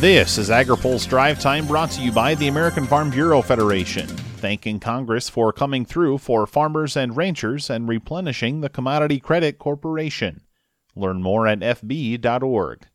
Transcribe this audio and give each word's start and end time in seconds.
This 0.00 0.38
is 0.38 0.48
AgriPulse 0.48 1.08
Drive 1.08 1.40
Time 1.40 1.66
brought 1.66 1.90
to 1.90 2.00
you 2.00 2.12
by 2.12 2.36
the 2.36 2.46
American 2.46 2.86
Farm 2.86 3.10
Bureau 3.10 3.42
Federation, 3.42 4.06
thanking 4.06 4.78
Congress 4.78 5.28
for 5.28 5.52
coming 5.52 5.84
through 5.84 6.18
for 6.18 6.46
farmers 6.46 6.96
and 6.96 7.16
ranchers 7.16 7.68
and 7.68 7.88
replenishing 7.88 8.60
the 8.60 8.68
Commodity 8.68 9.18
Credit 9.18 9.58
Corporation. 9.58 10.42
Learn 10.94 11.20
more 11.20 11.48
at 11.48 11.58
FB.org. 11.58 12.86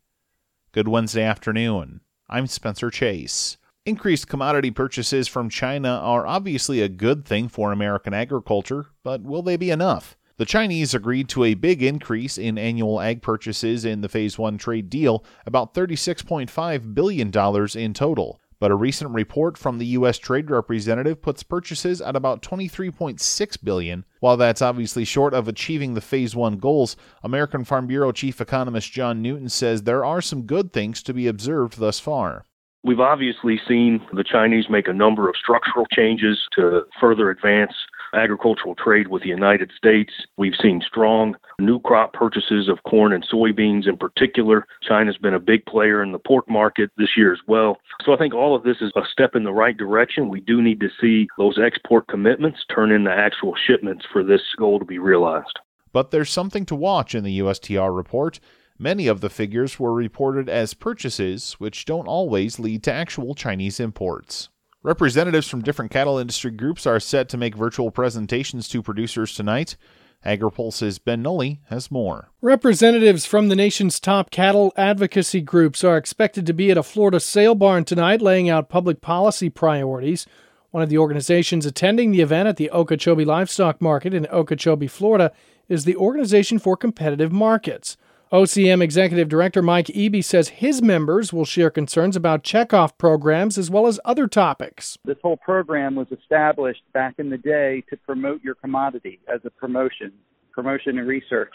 Good 0.72 0.88
Wednesday 0.88 1.24
afternoon. 1.24 2.00
I'm 2.30 2.46
Spencer 2.46 2.90
Chase. 2.90 3.58
Increased 3.84 4.26
commodity 4.26 4.70
purchases 4.70 5.28
from 5.28 5.50
China 5.50 5.90
are 5.90 6.26
obviously 6.26 6.80
a 6.80 6.88
good 6.88 7.26
thing 7.26 7.48
for 7.48 7.70
American 7.70 8.14
agriculture, 8.14 8.86
but 9.02 9.20
will 9.20 9.42
they 9.42 9.58
be 9.58 9.70
enough? 9.70 10.16
The 10.36 10.44
Chinese 10.44 10.94
agreed 10.94 11.28
to 11.28 11.44
a 11.44 11.54
big 11.54 11.80
increase 11.80 12.38
in 12.38 12.58
annual 12.58 13.00
ag 13.00 13.22
purchases 13.22 13.84
in 13.84 14.00
the 14.00 14.08
Phase 14.08 14.36
1 14.36 14.58
trade 14.58 14.90
deal, 14.90 15.24
about 15.46 15.74
$36.5 15.74 16.92
billion 16.92 17.30
in 17.76 17.94
total. 17.94 18.40
But 18.58 18.72
a 18.72 18.74
recent 18.74 19.10
report 19.10 19.56
from 19.56 19.78
the 19.78 19.86
U.S. 19.86 20.18
Trade 20.18 20.50
Representative 20.50 21.22
puts 21.22 21.44
purchases 21.44 22.00
at 22.00 22.16
about 22.16 22.42
23.6 22.42 23.64
billion. 23.64 24.04
While 24.18 24.36
that's 24.36 24.62
obviously 24.62 25.04
short 25.04 25.34
of 25.34 25.46
achieving 25.46 25.94
the 25.94 26.00
Phase 26.00 26.34
1 26.34 26.58
goals, 26.58 26.96
American 27.22 27.64
Farm 27.64 27.86
Bureau 27.86 28.10
Chief 28.10 28.40
Economist 28.40 28.90
John 28.90 29.22
Newton 29.22 29.48
says 29.48 29.82
there 29.82 30.04
are 30.04 30.20
some 30.20 30.42
good 30.42 30.72
things 30.72 31.00
to 31.04 31.14
be 31.14 31.28
observed 31.28 31.78
thus 31.78 32.00
far. 32.00 32.44
We've 32.82 33.00
obviously 33.00 33.60
seen 33.68 34.04
the 34.12 34.24
Chinese 34.24 34.66
make 34.68 34.88
a 34.88 34.92
number 34.92 35.28
of 35.28 35.36
structural 35.36 35.86
changes 35.86 36.38
to 36.56 36.82
further 37.00 37.30
advance 37.30 37.72
agricultural 38.14 38.74
trade 38.74 39.08
with 39.08 39.22
the 39.22 39.28
United 39.28 39.70
States. 39.76 40.12
We've 40.36 40.54
seen 40.60 40.82
strong 40.86 41.36
new 41.58 41.80
crop 41.80 42.12
purchases 42.12 42.68
of 42.68 42.82
corn 42.84 43.12
and 43.12 43.26
soybeans 43.28 43.88
in 43.88 43.96
particular. 43.96 44.66
China's 44.82 45.18
been 45.18 45.34
a 45.34 45.40
big 45.40 45.64
player 45.66 46.02
in 46.02 46.12
the 46.12 46.18
pork 46.18 46.48
market 46.48 46.90
this 46.96 47.16
year 47.16 47.32
as 47.32 47.40
well. 47.46 47.78
So 48.04 48.12
I 48.12 48.16
think 48.16 48.34
all 48.34 48.54
of 48.54 48.62
this 48.62 48.78
is 48.80 48.92
a 48.96 49.02
step 49.10 49.34
in 49.34 49.44
the 49.44 49.52
right 49.52 49.76
direction. 49.76 50.28
We 50.28 50.40
do 50.40 50.62
need 50.62 50.80
to 50.80 50.88
see 51.00 51.28
those 51.38 51.58
export 51.58 52.08
commitments 52.08 52.64
turn 52.74 52.90
into 52.90 53.10
actual 53.10 53.54
shipments 53.66 54.04
for 54.12 54.22
this 54.22 54.42
goal 54.58 54.78
to 54.78 54.84
be 54.84 54.98
realized. 54.98 55.58
But 55.92 56.10
there's 56.10 56.30
something 56.30 56.66
to 56.66 56.74
watch 56.74 57.14
in 57.14 57.24
the 57.24 57.38
USTR 57.38 57.94
report. 57.94 58.40
Many 58.78 59.06
of 59.06 59.20
the 59.20 59.30
figures 59.30 59.78
were 59.78 59.94
reported 59.94 60.48
as 60.48 60.74
purchases, 60.74 61.52
which 61.54 61.84
don't 61.84 62.08
always 62.08 62.58
lead 62.58 62.82
to 62.84 62.92
actual 62.92 63.36
Chinese 63.36 63.78
imports. 63.78 64.48
Representatives 64.84 65.48
from 65.48 65.62
different 65.62 65.90
cattle 65.90 66.18
industry 66.18 66.50
groups 66.50 66.86
are 66.86 67.00
set 67.00 67.26
to 67.30 67.38
make 67.38 67.56
virtual 67.56 67.90
presentations 67.90 68.68
to 68.68 68.82
producers 68.82 69.34
tonight. 69.34 69.78
AgriPulse's 70.26 70.98
Ben 70.98 71.22
Nuelle 71.22 71.56
has 71.70 71.90
more. 71.90 72.28
Representatives 72.42 73.24
from 73.24 73.48
the 73.48 73.56
nation's 73.56 73.98
top 73.98 74.30
cattle 74.30 74.74
advocacy 74.76 75.40
groups 75.40 75.84
are 75.84 75.96
expected 75.96 76.44
to 76.44 76.52
be 76.52 76.70
at 76.70 76.76
a 76.76 76.82
Florida 76.82 77.18
sale 77.18 77.54
barn 77.54 77.86
tonight 77.86 78.20
laying 78.20 78.50
out 78.50 78.68
public 78.68 79.00
policy 79.00 79.48
priorities. 79.48 80.26
One 80.70 80.82
of 80.82 80.90
the 80.90 80.98
organizations 80.98 81.64
attending 81.64 82.10
the 82.10 82.20
event 82.20 82.48
at 82.48 82.58
the 82.58 82.70
Okeechobee 82.70 83.24
Livestock 83.24 83.80
Market 83.80 84.12
in 84.12 84.26
Okeechobee, 84.26 84.88
Florida, 84.88 85.32
is 85.66 85.86
the 85.86 85.96
Organization 85.96 86.58
for 86.58 86.76
Competitive 86.76 87.32
Markets. 87.32 87.96
OCM 88.34 88.82
Executive 88.82 89.28
Director 89.28 89.62
Mike 89.62 89.86
Eby 89.86 90.24
says 90.24 90.48
his 90.48 90.82
members 90.82 91.32
will 91.32 91.44
share 91.44 91.70
concerns 91.70 92.16
about 92.16 92.42
checkoff 92.42 92.98
programs 92.98 93.56
as 93.56 93.70
well 93.70 93.86
as 93.86 94.00
other 94.04 94.26
topics. 94.26 94.98
This 95.04 95.18
whole 95.22 95.36
program 95.36 95.94
was 95.94 96.08
established 96.10 96.82
back 96.92 97.14
in 97.18 97.30
the 97.30 97.38
day 97.38 97.84
to 97.90 97.96
promote 97.96 98.42
your 98.42 98.56
commodity 98.56 99.20
as 99.32 99.40
a 99.44 99.50
promotion, 99.50 100.12
promotion 100.50 100.98
and 100.98 101.06
research. 101.06 101.52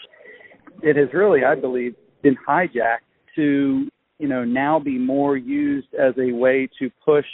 It 0.82 0.96
has 0.96 1.10
really, 1.12 1.44
I 1.44 1.54
believe, 1.54 1.96
been 2.22 2.38
hijacked 2.48 3.00
to, 3.36 3.86
you 4.18 4.28
know, 4.28 4.42
now 4.44 4.78
be 4.78 4.96
more 4.96 5.36
used 5.36 5.92
as 5.92 6.14
a 6.16 6.32
way 6.32 6.66
to 6.78 6.90
push 7.04 7.26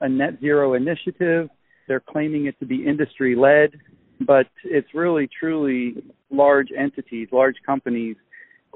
a 0.00 0.08
net 0.08 0.40
zero 0.40 0.72
initiative. 0.72 1.50
They're 1.86 2.00
claiming 2.00 2.46
it 2.46 2.58
to 2.60 2.64
be 2.64 2.86
industry 2.86 3.36
led, 3.36 3.78
but 4.22 4.46
it's 4.64 4.88
really 4.94 5.28
truly 5.38 6.02
large 6.30 6.68
entities, 6.74 7.28
large 7.30 7.56
companies 7.66 8.16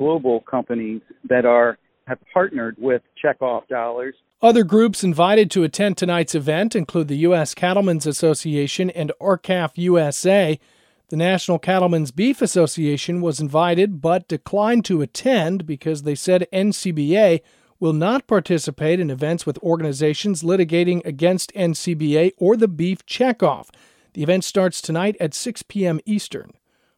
global 0.01 0.41
companies 0.41 1.03
that 1.29 1.45
are 1.45 1.77
have 2.07 2.19
partnered 2.33 2.75
with 2.79 3.03
checkoff 3.23 3.69
dollars. 3.69 4.15
Other 4.41 4.65
groups 4.65 5.05
invited 5.05 5.51
to 5.51 5.63
attend 5.63 5.99
tonight's 5.99 6.35
event 6.35 6.75
include 6.75 7.09
the 7.09 7.19
U.S. 7.29 7.55
Cattlemen's 7.55 8.07
Association 8.07 8.89
and 8.89 9.13
R-CALF 9.21 9.77
USA. 9.77 10.59
The 11.11 11.17
National 11.17 11.59
Cattlemen's 11.59 12.13
Beef 12.13 12.41
Association 12.41 13.21
was 13.21 13.41
invited 13.41 14.01
but 14.01 14.27
declined 14.27 14.87
to 14.87 15.03
attend 15.03 15.67
because 15.67 16.05
they 16.05 16.15
said 16.15 16.49
NCBA 16.51 17.43
will 17.79 17.93
not 17.93 18.27
participate 18.27 19.01
in 19.01 19.11
events 19.11 19.45
with 19.45 19.59
organizations 19.59 20.43
litigating 20.43 21.05
against 21.05 21.53
NCBA 21.53 22.33
or 22.39 22.57
the 22.57 22.69
beef 22.69 23.05
checkoff. 23.05 23.69
The 24.15 24.23
event 24.23 24.45
starts 24.45 24.81
tonight 24.81 25.17
at 25.21 25.35
6 25.35 25.63
p.m. 25.65 26.01
Eastern. 26.07 26.53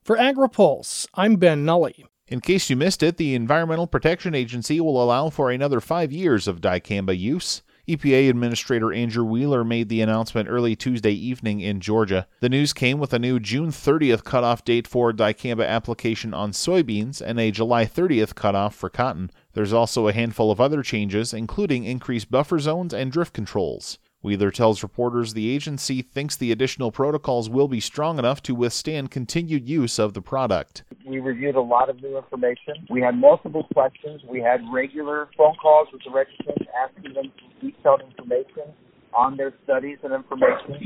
For 0.05 0.17
AgriPulse, 0.17 1.09
I'm 1.15 1.37
Ben 1.37 1.65
Nuelle. 1.65 2.12
In 2.33 2.41
case 2.41 2.71
you 2.71 2.77
missed 2.77 3.03
it, 3.03 3.19
the 3.19 3.35
Environmental 3.35 3.87
Protection 3.87 4.35
Agency 4.35 4.81
will 4.81 5.05
allow 5.05 5.29
for 5.29 5.51
another 5.51 5.83
five 5.83 6.11
years 6.11 6.49
of 6.49 6.63
dicamba 6.63 7.15
use. 7.15 7.61
EPA 7.87 8.31
Administrator 8.31 8.91
Andrew 8.91 9.23
Wheeler 9.23 9.65
made 9.65 9.91
the 9.91 10.01
announcement 10.01 10.49
early 10.49 10.75
Tuesday 10.75 11.13
evening 11.13 11.61
in 11.61 11.79
Georgia. 11.79 12.27
The 12.41 12.49
news 12.49 12.73
came 12.73 12.99
with 12.99 13.13
a 13.13 13.19
new 13.19 13.39
June 13.39 13.69
30th 13.69 14.25
cutoff 14.25 14.65
date 14.65 14.89
for 14.89 15.13
dicamba 15.13 15.69
application 15.69 16.33
on 16.33 16.53
soybeans 16.53 17.21
and 17.21 17.39
a 17.39 17.51
July 17.51 17.85
30th 17.85 18.35
cutoff 18.35 18.75
for 18.75 18.89
cotton. 18.89 19.31
There's 19.53 19.75
also 19.75 20.09
a 20.09 20.15
handful 20.15 20.51
of 20.51 20.59
other 20.59 20.83
changes, 20.83 21.35
including 21.35 21.85
increased 21.85 22.31
buffer 22.31 22.59
zones 22.59 22.95
and 22.95 23.13
drift 23.13 23.35
controls. 23.35 23.99
Wheeler 24.23 24.53
tells 24.53 24.83
reporters 24.83 25.35
the 25.35 25.51
agency 25.51 26.01
thinks 26.01 26.37
the 26.37 26.53
additional 26.53 26.93
protocols 26.93 27.51
will 27.51 27.69
be 27.69 27.81
strong 27.81 28.19
enough 28.19 28.43
to 28.45 28.55
withstand 28.55 29.11
continued 29.11 29.69
use 29.69 29.99
of 29.99 30.15
the 30.15 30.23
product. 30.23 30.85
We 31.13 31.21
reviewed 31.21 31.57
a 31.57 31.61
lot 31.61 31.91
of 31.91 32.01
new 32.01 32.17
information. 32.17 32.89
We 32.89 33.03
had 33.03 33.15
multiple 33.15 33.69
questions. 33.75 34.23
We 34.27 34.41
had 34.41 34.63
regular 34.73 35.29
phone 35.37 35.57
calls 35.61 35.89
with 35.93 36.01
the 36.07 36.11
registrants 36.11 36.65
asking 36.73 37.13
them 37.13 37.31
for 37.37 37.61
detailed 37.61 38.01
information 38.01 38.73
on 39.13 39.37
their 39.37 39.53
studies 39.65 39.99
and 40.03 40.15
information, 40.15 40.81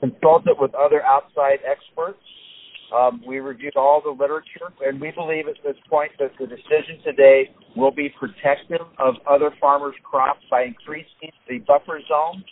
consulted 0.00 0.56
with 0.60 0.74
other 0.74 1.02
outside 1.02 1.60
experts. 1.64 2.20
Um, 2.94 3.22
we 3.26 3.38
reviewed 3.38 3.74
all 3.74 4.02
the 4.04 4.10
literature, 4.10 4.68
and 4.84 5.00
we 5.00 5.12
believe 5.12 5.48
at 5.48 5.56
this 5.64 5.80
point 5.88 6.12
that 6.18 6.32
the 6.38 6.46
decision 6.46 7.00
today 7.02 7.48
will 7.74 7.92
be 7.92 8.12
protective 8.20 8.84
of 8.98 9.14
other 9.26 9.50
farmers' 9.58 9.94
crops 10.04 10.44
by 10.50 10.64
increasing 10.64 11.32
the 11.48 11.56
buffer 11.60 12.00
zone 12.06 12.44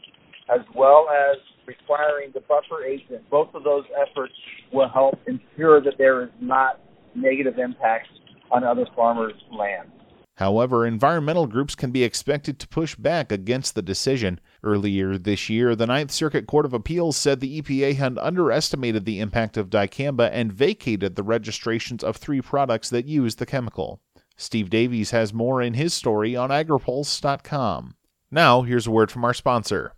as 0.48 0.64
well 0.74 1.08
as 1.12 1.36
requiring 1.66 2.30
the 2.32 2.40
buffer 2.40 2.86
agent. 2.88 3.28
Both 3.28 3.48
of 3.52 3.64
those 3.64 3.84
efforts 4.00 4.32
will 4.72 4.88
help 4.88 5.18
ensure 5.26 5.82
that 5.82 5.98
there 5.98 6.22
is 6.22 6.30
not 6.40 6.80
negative 7.20 7.58
impacts 7.58 8.10
on 8.50 8.64
other 8.64 8.86
farmers' 8.94 9.34
land. 9.52 9.90
However, 10.38 10.86
environmental 10.86 11.48
groups 11.48 11.74
can 11.74 11.90
be 11.90 12.04
expected 12.04 12.60
to 12.60 12.68
push 12.68 12.94
back 12.94 13.32
against 13.32 13.74
the 13.74 13.82
decision. 13.82 14.38
Earlier 14.62 15.18
this 15.18 15.48
year, 15.48 15.74
the 15.74 15.88
Ninth 15.88 16.12
Circuit 16.12 16.46
Court 16.46 16.64
of 16.64 16.72
Appeals 16.72 17.16
said 17.16 17.40
the 17.40 17.60
EPA 17.60 17.96
had 17.96 18.18
underestimated 18.18 19.04
the 19.04 19.18
impact 19.18 19.56
of 19.56 19.68
dicamba 19.68 20.30
and 20.32 20.52
vacated 20.52 21.16
the 21.16 21.24
registrations 21.24 22.04
of 22.04 22.16
three 22.16 22.40
products 22.40 22.88
that 22.90 23.06
use 23.06 23.34
the 23.34 23.46
chemical. 23.46 24.00
Steve 24.36 24.70
Davies 24.70 25.10
has 25.10 25.34
more 25.34 25.60
in 25.60 25.74
his 25.74 25.92
story 25.92 26.36
on 26.36 26.50
agripulse.com. 26.50 27.96
Now, 28.30 28.62
here's 28.62 28.86
a 28.86 28.92
word 28.92 29.10
from 29.10 29.24
our 29.24 29.34
sponsor. 29.34 29.94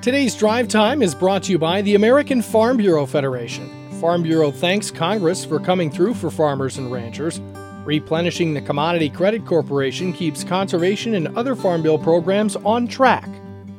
Today's 0.00 0.34
drive 0.34 0.68
time 0.68 1.02
is 1.02 1.14
brought 1.14 1.42
to 1.44 1.52
you 1.52 1.58
by 1.58 1.82
the 1.82 1.94
American 1.94 2.40
Farm 2.40 2.78
Bureau 2.78 3.04
Federation. 3.04 3.83
Farm 4.04 4.22
Bureau 4.22 4.50
thanks 4.50 4.90
Congress 4.90 5.46
for 5.46 5.58
coming 5.58 5.90
through 5.90 6.12
for 6.12 6.30
farmers 6.30 6.76
and 6.76 6.92
ranchers. 6.92 7.40
Replenishing 7.86 8.52
the 8.52 8.60
Commodity 8.60 9.08
Credit 9.08 9.46
Corporation 9.46 10.12
keeps 10.12 10.44
conservation 10.44 11.14
and 11.14 11.34
other 11.38 11.56
Farm 11.56 11.82
Bill 11.82 11.98
programs 11.98 12.54
on 12.54 12.86
track. 12.86 13.26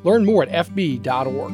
Learn 0.04 0.26
more 0.26 0.42
at 0.42 0.50
FB.org. 0.50 1.54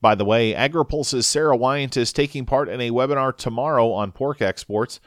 By 0.00 0.16
the 0.16 0.24
way, 0.24 0.52
AgriPulse's 0.52 1.24
Sara 1.24 1.56
Wyant 1.56 1.96
is 1.96 2.12
taking 2.12 2.46
part 2.46 2.68
in 2.68 2.80
a 2.80 2.90
webinar 2.90 3.36
tomorrow 3.36 3.92
on 3.92 4.10
pork 4.10 4.42
exports. 4.42 4.98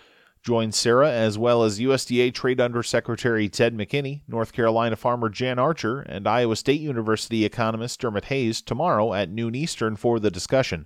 Join 0.47 0.71
Sara 0.71 1.11
as 1.11 1.37
well 1.37 1.61
as 1.61 1.77
USDA 1.77 2.33
Trade 2.33 2.61
Undersecretary 2.61 3.49
Ted 3.49 3.75
McKinney, 3.75 4.21
North 4.29 4.53
Carolina 4.53 4.95
farmer 4.95 5.27
Jan 5.27 5.59
Archer, 5.59 5.99
and 5.99 6.25
Iowa 6.25 6.55
State 6.55 6.79
University 6.79 7.43
economist 7.43 7.99
Dermot 7.99 8.23
Hayes 8.23 8.61
tomorrow 8.61 9.13
at 9.13 9.29
noon 9.29 9.55
Eastern 9.55 9.97
for 9.97 10.21
the 10.21 10.31
discussion. 10.31 10.85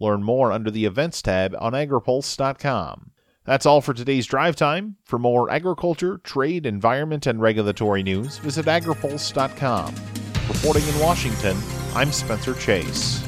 Learn 0.00 0.24
more 0.24 0.50
under 0.50 0.72
the 0.72 0.86
Events 0.86 1.22
tab 1.22 1.54
on 1.60 1.72
agripulse.com. 1.72 3.12
That's 3.44 3.64
all 3.64 3.80
for 3.80 3.94
today's 3.94 4.26
drive 4.26 4.56
time. 4.56 4.96
For 5.04 5.20
more 5.20 5.52
agriculture, 5.52 6.18
trade, 6.24 6.66
environment, 6.66 7.28
and 7.28 7.40
regulatory 7.40 8.02
news, 8.02 8.38
visit 8.38 8.66
agripulse.com. 8.66 9.94
Reporting 10.48 10.88
in 10.88 10.98
Washington, 10.98 11.56
I'm 11.94 12.10
Spencer 12.10 12.54
Chase. 12.54 13.24